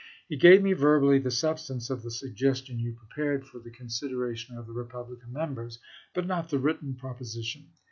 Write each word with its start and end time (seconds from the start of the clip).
He 0.27 0.35
gave 0.35 0.63
me 0.63 0.73
verbally 0.73 1.19
the 1.19 1.29
substance 1.29 1.91
of 1.91 2.01
the 2.01 2.09
suggestion 2.09 2.79
you 2.79 2.93
prepared 2.95 3.45
for 3.45 3.59
the 3.59 3.69
consideration 3.69 4.57
of 4.57 4.65
the 4.65 4.73
Republican 4.73 5.31
Members, 5.31 5.77
but 6.15 6.25
not 6.25 6.49
the 6.49 6.57
written 6.57 6.95
proposition. 6.95 7.67